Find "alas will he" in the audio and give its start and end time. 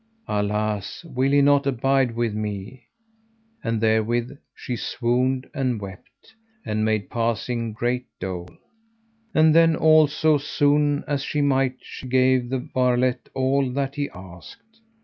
0.27-1.43